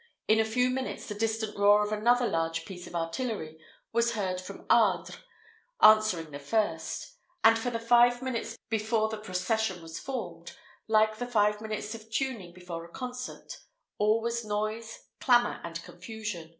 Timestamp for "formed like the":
9.99-11.27